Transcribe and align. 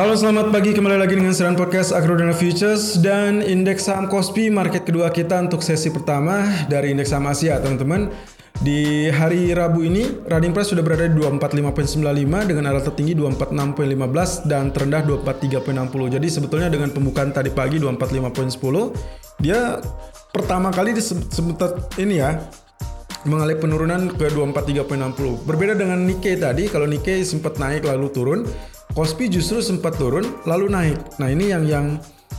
Halo 0.00 0.16
selamat 0.16 0.48
pagi 0.48 0.72
kembali 0.72 0.96
lagi 0.96 1.12
dengan 1.12 1.36
Seran 1.36 1.60
Podcast 1.60 1.92
Agrodana 1.92 2.32
Futures 2.32 2.96
dan 3.04 3.44
indeks 3.44 3.84
saham 3.84 4.08
Kospi 4.08 4.48
market 4.48 4.88
kedua 4.88 5.12
kita 5.12 5.36
untuk 5.44 5.60
sesi 5.60 5.92
pertama 5.92 6.40
dari 6.72 6.96
indeks 6.96 7.12
saham 7.12 7.28
Asia 7.28 7.60
teman-teman. 7.60 8.08
Di 8.64 9.12
hari 9.12 9.52
Rabu 9.52 9.84
ini, 9.84 10.24
running 10.24 10.56
price 10.56 10.72
sudah 10.72 10.80
berada 10.80 11.04
di 11.04 11.20
245.95 11.20 12.00
dengan 12.48 12.64
arah 12.72 12.80
tertinggi 12.80 13.12
246.15 13.12 14.48
dan 14.48 14.72
terendah 14.72 15.04
243.60. 15.04 16.16
Jadi 16.16 16.28
sebetulnya 16.32 16.72
dengan 16.72 16.88
pembukaan 16.96 17.36
tadi 17.36 17.52
pagi 17.52 17.76
245.10, 17.76 19.36
dia 19.44 19.84
pertama 20.32 20.72
kali 20.72 20.96
di 20.96 21.04
ini 22.00 22.24
ya 22.24 22.40
mengalami 23.28 23.56
penurunan 23.60 24.16
ke 24.16 24.32
243.60. 24.32 25.44
Berbeda 25.44 25.76
dengan 25.76 26.00
Nikkei 26.08 26.40
tadi, 26.40 26.72
kalau 26.72 26.88
Nikkei 26.88 27.20
sempat 27.20 27.60
naik 27.60 27.84
lalu 27.84 28.08
turun, 28.08 28.48
Kospi 28.90 29.30
justru 29.30 29.62
sempat 29.62 29.94
turun 29.94 30.26
lalu 30.44 30.66
naik. 30.66 30.98
Nah, 31.22 31.30
ini 31.30 31.54
yang 31.54 31.64
yang 31.64 31.86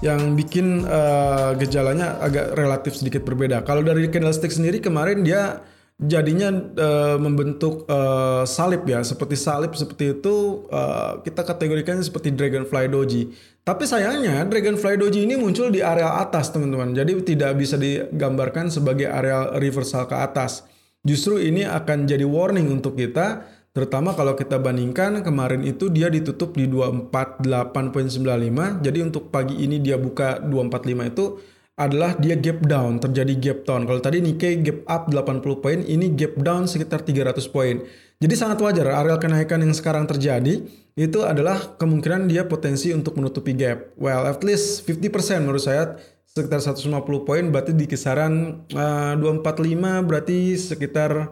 yang 0.00 0.32
bikin 0.38 0.86
uh, 0.86 1.52
gejalanya 1.58 2.16
agak 2.22 2.56
relatif 2.56 2.96
sedikit 2.96 3.26
berbeda. 3.26 3.66
Kalau 3.66 3.84
dari 3.84 4.08
candlestick 4.08 4.54
sendiri 4.54 4.80
kemarin 4.80 5.26
dia 5.26 5.60
jadinya 5.98 6.54
uh, 6.54 7.18
membentuk 7.18 7.82
uh, 7.90 8.46
salib 8.46 8.86
ya 8.86 9.02
seperti 9.02 9.34
salib 9.34 9.74
seperti 9.74 10.14
itu 10.22 10.62
uh, 10.70 11.18
kita 11.26 11.42
kategorikan 11.42 11.98
seperti 11.98 12.30
dragonfly 12.30 12.86
doji 12.86 13.34
tapi 13.66 13.82
sayangnya 13.82 14.46
dragonfly 14.46 14.94
doji 14.94 15.26
ini 15.26 15.34
muncul 15.34 15.74
di 15.74 15.82
area 15.82 16.22
atas 16.22 16.54
teman-teman 16.54 16.94
jadi 16.94 17.18
tidak 17.26 17.58
bisa 17.58 17.74
digambarkan 17.74 18.70
sebagai 18.70 19.10
area 19.10 19.50
reversal 19.58 20.06
ke 20.06 20.14
atas 20.14 20.62
justru 21.02 21.42
ini 21.42 21.66
akan 21.66 22.06
jadi 22.06 22.22
warning 22.22 22.70
untuk 22.70 22.94
kita 22.94 23.57
terutama 23.78 24.10
kalau 24.18 24.34
kita 24.34 24.58
bandingkan 24.58 25.22
kemarin 25.22 25.62
itu 25.62 25.86
dia 25.86 26.10
ditutup 26.10 26.58
di 26.58 26.66
248.95 26.66 28.82
jadi 28.82 28.98
untuk 29.06 29.30
pagi 29.30 29.54
ini 29.62 29.78
dia 29.78 29.94
buka 29.94 30.42
245 30.42 31.14
itu 31.14 31.38
adalah 31.78 32.18
dia 32.18 32.34
gap 32.34 32.58
down, 32.66 32.98
terjadi 32.98 33.38
gap 33.38 33.58
down. 33.62 33.86
Kalau 33.86 34.02
tadi 34.02 34.18
Nikkei 34.18 34.58
gap 34.66 34.82
up 34.90 35.14
80 35.14 35.62
poin, 35.62 35.78
ini 35.86 36.10
gap 36.10 36.34
down 36.42 36.66
sekitar 36.66 37.06
300 37.06 37.38
poin. 37.54 37.86
Jadi 38.18 38.34
sangat 38.34 38.58
wajar 38.58 38.90
area 38.90 39.14
kenaikan 39.14 39.62
yang 39.62 39.70
sekarang 39.70 40.10
terjadi 40.10 40.66
itu 40.98 41.18
adalah 41.22 41.78
kemungkinan 41.78 42.26
dia 42.26 42.50
potensi 42.50 42.90
untuk 42.90 43.14
menutupi 43.14 43.54
gap. 43.54 43.94
Well, 43.94 44.26
at 44.26 44.42
least 44.42 44.90
50% 44.90 45.46
menurut 45.46 45.62
saya 45.62 45.94
sekitar 46.26 46.58
150 46.58 46.98
poin 47.22 47.46
berarti 47.54 47.78
di 47.78 47.86
kisaran 47.86 48.66
uh, 48.74 49.14
245 49.14 50.02
berarti 50.02 50.58
sekitar 50.58 51.30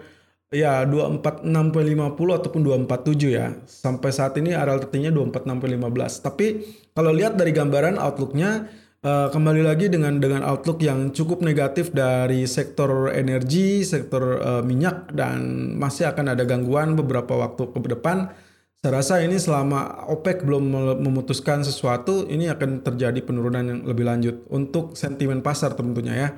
ya 0.54 0.86
246.50 0.86 2.38
ataupun 2.38 2.60
247 2.86 3.38
ya. 3.38 3.46
Sampai 3.66 4.10
saat 4.14 4.38
ini 4.38 4.54
area 4.54 4.78
tertingginya 4.78 5.14
246.15. 5.18 6.26
Tapi 6.26 6.46
kalau 6.94 7.10
lihat 7.10 7.38
dari 7.38 7.52
gambaran 7.54 7.98
outlooknya 7.98 8.68
Uh, 9.06 9.30
kembali 9.30 9.62
lagi 9.62 9.86
dengan 9.86 10.18
dengan 10.18 10.42
outlook 10.42 10.82
yang 10.82 11.14
cukup 11.14 11.38
negatif 11.38 11.94
dari 11.94 12.42
sektor 12.42 13.14
energi, 13.14 13.86
sektor 13.86 14.42
uh, 14.42 14.62
minyak 14.66 15.14
dan 15.14 15.70
masih 15.78 16.10
akan 16.10 16.34
ada 16.34 16.42
gangguan 16.42 16.98
beberapa 16.98 17.38
waktu 17.38 17.70
ke 17.70 17.86
depan. 17.86 18.34
Saya 18.82 18.98
rasa 18.98 19.22
ini 19.22 19.38
selama 19.38 20.10
OPEC 20.10 20.42
belum 20.42 20.64
memutuskan 21.06 21.62
sesuatu, 21.62 22.26
ini 22.26 22.50
akan 22.50 22.82
terjadi 22.82 23.22
penurunan 23.22 23.62
yang 23.62 23.80
lebih 23.86 24.10
lanjut 24.10 24.36
untuk 24.50 24.98
sentimen 24.98 25.38
pasar 25.38 25.78
tentunya 25.78 26.14
ya. 26.16 26.28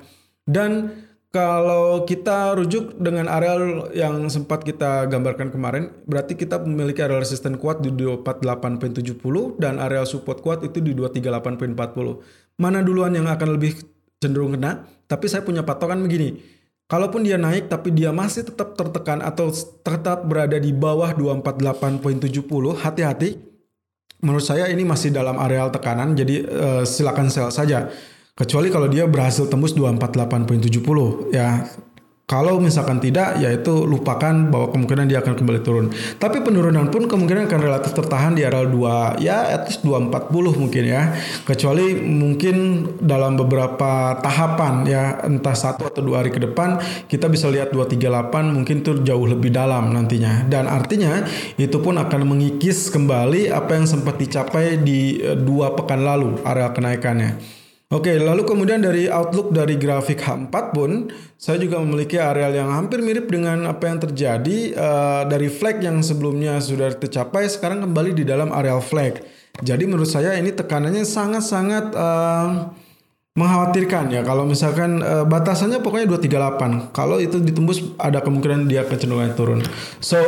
Dan 0.45 0.93
kalau 1.29 2.09
kita 2.09 2.57
rujuk 2.57 2.97
dengan 2.97 3.29
areal 3.29 3.93
yang 3.93 4.25
sempat 4.33 4.65
kita 4.65 5.05
gambarkan 5.05 5.53
kemarin, 5.53 5.93
berarti 6.09 6.33
kita 6.33 6.57
memiliki 6.57 7.05
areal 7.05 7.21
resisten 7.21 7.61
kuat 7.61 7.85
di 7.85 7.93
248.70 7.93 9.61
dan 9.61 9.77
areal 9.77 10.09
support 10.09 10.41
kuat 10.41 10.65
itu 10.65 10.81
di 10.81 10.97
238.40. 10.97 12.57
Mana 12.57 12.81
duluan 12.81 13.13
yang 13.13 13.29
akan 13.29 13.61
lebih 13.61 13.77
cenderung 14.17 14.57
kena? 14.57 14.89
Tapi 15.05 15.29
saya 15.29 15.45
punya 15.45 15.61
patokan 15.61 16.01
begini. 16.01 16.41
Kalaupun 16.89 17.21
dia 17.21 17.37
naik 17.37 17.69
tapi 17.69 17.93
dia 17.93 18.09
masih 18.09 18.49
tetap 18.49 18.73
tertekan 18.73 19.21
atau 19.21 19.53
tetap 19.85 20.25
berada 20.25 20.57
di 20.57 20.73
bawah 20.73 21.13
248.70, 21.13 22.25
hati-hati. 22.81 23.37
Menurut 24.25 24.41
saya 24.41 24.65
ini 24.65 24.81
masih 24.81 25.13
dalam 25.13 25.37
areal 25.37 25.69
tekanan, 25.69 26.17
jadi 26.17 26.41
uh, 26.49 26.83
silakan 26.89 27.29
sell 27.29 27.53
saja. 27.53 27.93
Kecuali 28.39 28.71
kalau 28.71 28.87
dia 28.87 29.03
berhasil 29.03 29.51
tembus 29.51 29.75
248.70 29.75 31.35
ya. 31.35 31.67
Kalau 32.29 32.61
misalkan 32.61 33.01
tidak, 33.01 33.41
ya 33.41 33.49
itu 33.49 33.89
lupakan 33.89 34.53
bahwa 34.53 34.69
kemungkinan 34.69 35.09
dia 35.09 35.17
akan 35.17 35.33
kembali 35.33 35.65
turun. 35.65 35.89
Tapi 36.21 36.45
penurunan 36.45 36.85
pun 36.93 37.09
kemungkinan 37.09 37.49
akan 37.49 37.57
relatif 37.57 37.97
tertahan 37.97 38.37
di 38.37 38.45
area 38.45 38.69
2, 38.69 39.17
ya 39.17 39.49
at 39.49 39.65
least 39.65 39.81
240 39.81 40.29
mungkin 40.61 40.83
ya. 40.85 41.17
Kecuali 41.41 41.97
mungkin 41.97 42.85
dalam 43.01 43.33
beberapa 43.33 44.21
tahapan 44.21 44.85
ya, 44.85 45.25
entah 45.25 45.57
satu 45.57 45.89
atau 45.89 46.05
dua 46.05 46.21
hari 46.21 46.29
ke 46.29 46.37
depan, 46.37 46.77
kita 47.09 47.25
bisa 47.33 47.49
lihat 47.49 47.73
238 47.73 48.29
mungkin 48.53 48.85
itu 48.85 49.01
jauh 49.01 49.25
lebih 49.25 49.49
dalam 49.49 49.89
nantinya. 49.89 50.45
Dan 50.45 50.69
artinya 50.69 51.25
itu 51.57 51.81
pun 51.81 51.97
akan 51.97 52.29
mengikis 52.29 52.93
kembali 52.93 53.49
apa 53.49 53.73
yang 53.73 53.89
sempat 53.89 54.21
dicapai 54.21 54.77
di 54.77 55.17
eh, 55.17 55.33
dua 55.33 55.73
pekan 55.73 56.05
lalu, 56.05 56.37
area 56.45 56.69
kenaikannya. 56.69 57.58
Oke, 57.89 58.21
lalu 58.21 58.45
kemudian 58.45 58.85
dari 58.85 59.09
outlook 59.09 59.49
dari 59.49 59.73
grafik 59.73 60.21
H4 60.21 60.53
pun 60.77 61.09
saya 61.41 61.57
juga 61.57 61.81
memiliki 61.81 62.21
areal 62.21 62.53
yang 62.53 62.69
hampir 62.69 63.01
mirip 63.01 63.25
dengan 63.25 63.65
apa 63.65 63.89
yang 63.89 63.97
terjadi 63.97 64.77
uh, 64.77 65.21
dari 65.25 65.49
flag 65.49 65.81
yang 65.81 65.97
sebelumnya 66.05 66.61
sudah 66.61 66.93
tercapai 66.93 67.49
sekarang 67.49 67.81
kembali 67.89 68.13
di 68.13 68.29
dalam 68.29 68.53
areal 68.53 68.77
flag. 68.77 69.25
Jadi 69.65 69.89
menurut 69.89 70.05
saya 70.05 70.37
ini 70.37 70.53
tekanannya 70.53 71.01
sangat-sangat 71.01 71.89
uh, 71.97 72.69
mengkhawatirkan 73.33 74.13
ya 74.13 74.21
kalau 74.21 74.45
misalkan 74.45 75.01
uh, 75.01 75.25
batasannya 75.25 75.81
pokoknya 75.81 76.13
238. 76.13 76.93
Kalau 76.93 77.17
itu 77.17 77.41
ditembus 77.41 77.97
ada 77.97 78.21
kemungkinan 78.21 78.69
dia 78.69 78.85
kecenderungan 78.85 79.33
turun. 79.33 79.65
So 79.97 80.21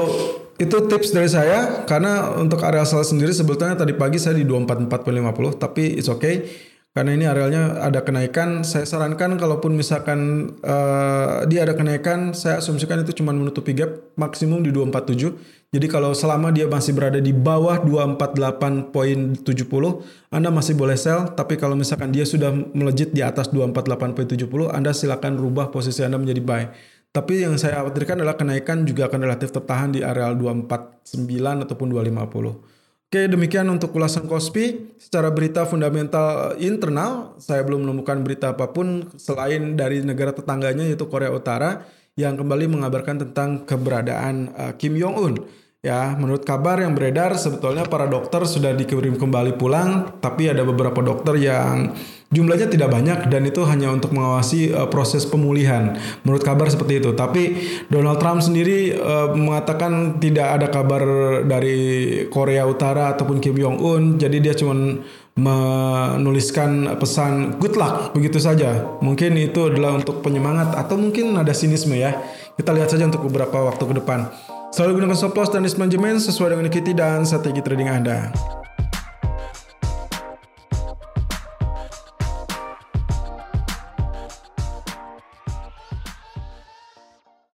itu 0.57 0.77
tips 0.89 1.13
dari 1.13 1.29
saya 1.29 1.85
karena 1.85 2.41
untuk 2.41 2.66
area 2.66 2.89
sell 2.89 3.05
sendiri 3.05 3.29
sebetulnya 3.29 3.77
tadi 3.77 3.94
pagi 3.94 4.17
saya 4.17 4.33
di 4.33 4.50
24450 4.50 5.61
tapi 5.61 6.01
it's 6.01 6.09
okay 6.09 6.69
karena 6.91 7.16
ini 7.16 7.24
arealnya 7.24 7.79
ada 7.79 8.03
kenaikan, 8.03 8.68
saya 8.68 8.84
sarankan 8.84 9.40
kalaupun 9.40 9.79
misalkan 9.79 10.52
uh, 10.59 11.47
dia 11.47 11.63
ada 11.63 11.72
kenaikan, 11.72 12.35
saya 12.35 12.59
asumsikan 12.59 13.00
itu 13.00 13.16
cuma 13.24 13.31
menutupi 13.31 13.72
gap 13.72 14.12
maksimum 14.19 14.59
di 14.59 14.75
247. 14.75 15.72
Jadi 15.72 15.88
kalau 15.88 16.12
selama 16.12 16.51
dia 16.51 16.68
masih 16.68 16.91
berada 16.91 17.24
di 17.24 17.31
bawah 17.31 17.80
248.70, 17.80 19.40
Anda 20.35 20.51
masih 20.51 20.75
boleh 20.75 21.00
sell, 21.00 21.31
tapi 21.31 21.56
kalau 21.56 21.80
misalkan 21.80 22.12
dia 22.12 22.28
sudah 22.28 22.51
melejit 22.51 23.16
di 23.16 23.24
atas 23.24 23.47
248.70, 23.56 24.68
Anda 24.68 24.91
silakan 24.91 25.40
rubah 25.40 25.72
posisi 25.72 26.03
Anda 26.03 26.19
menjadi 26.19 26.44
buy. 26.44 26.63
Tapi 27.16 27.47
yang 27.47 27.56
saya 27.56 27.80
khawatirkan 27.80 28.19
adalah 28.19 28.35
kenaikan 28.35 28.84
juga 28.84 29.07
akan 29.07 29.31
relatif 29.31 29.56
tertahan 29.56 29.96
di 29.96 30.03
areal 30.03 30.35
249 30.35 31.07
ataupun 31.63 31.88
250. 31.88 32.81
Oke, 33.11 33.27
demikian 33.27 33.67
untuk 33.67 33.91
ulasan 33.99 34.23
Kospi. 34.23 34.95
Secara 34.95 35.27
berita 35.35 35.67
fundamental 35.67 36.55
internal, 36.63 37.35
saya 37.44 37.59
belum 37.59 37.83
menemukan 37.83 38.23
berita 38.23 38.55
apa 38.55 38.72
pun 38.72 39.03
selain 39.19 39.75
dari 39.75 39.99
negara 39.99 40.31
tetangganya 40.31 40.88
yaitu 40.88 41.11
Korea 41.11 41.27
Utara 41.27 41.83
yang 42.16 42.39
kembali 42.39 42.71
mengabarkan 42.71 43.19
tentang 43.19 43.67
keberadaan 43.67 44.55
uh, 44.55 44.71
Kim 44.79 44.95
Jong 44.95 45.16
Un. 45.19 45.33
Ya, 45.83 46.16
menurut 46.16 46.47
kabar 46.47 46.79
yang 46.79 46.95
beredar 46.95 47.35
sebetulnya 47.35 47.83
para 47.83 48.07
dokter 48.07 48.47
sudah 48.47 48.71
dikirim 48.71 49.19
kembali 49.19 49.59
pulang, 49.59 50.16
tapi 50.23 50.47
ada 50.47 50.63
beberapa 50.63 51.03
dokter 51.03 51.35
yang 51.35 51.91
jumlahnya 52.31 52.72
tidak 52.72 52.90
banyak 52.90 53.28
dan 53.28 53.44
itu 53.44 53.62
hanya 53.68 53.92
untuk 53.92 54.16
mengawasi 54.16 54.72
uh, 54.72 54.88
proses 54.88 55.28
pemulihan. 55.28 56.00
Menurut 56.24 56.42
kabar 56.42 56.72
seperti 56.72 57.03
itu. 57.03 57.12
Tapi 57.12 57.44
Donald 57.92 58.18
Trump 58.24 58.40
sendiri 58.40 58.96
uh, 58.96 59.36
mengatakan 59.36 60.18
tidak 60.18 60.47
ada 60.58 60.68
kabar 60.72 61.03
dari 61.44 61.80
Korea 62.31 62.64
Utara 62.66 63.13
ataupun 63.13 63.44
Kim 63.44 63.60
Jong 63.60 63.78
Un, 63.83 64.04
jadi 64.16 64.39
dia 64.39 64.56
cuma 64.56 65.04
menuliskan 65.31 67.00
pesan 67.00 67.56
good 67.60 67.80
luck 67.80 68.12
begitu 68.12 68.39
saja. 68.39 69.00
Mungkin 69.00 69.36
itu 69.39 69.72
adalah 69.72 69.95
untuk 69.95 70.19
penyemangat 70.19 70.75
atau 70.75 71.00
mungkin 71.00 71.36
ada 71.39 71.56
sinisme 71.56 71.95
ya. 71.95 72.16
Kita 72.56 72.75
lihat 72.75 72.92
saja 72.92 73.07
untuk 73.07 73.27
beberapa 73.31 73.63
waktu 73.63 73.84
ke 73.84 73.94
depan. 74.04 74.27
Selalu 74.72 75.04
gunakan 75.04 75.16
stop 75.19 75.36
loss 75.36 75.51
dan 75.51 75.68
risk 75.68 75.80
management 75.80 76.24
sesuai 76.24 76.56
dengan 76.56 76.68
equity 76.72 76.92
dan 76.95 77.27
strategi 77.27 77.60
trading 77.60 77.92
Anda. 77.92 78.31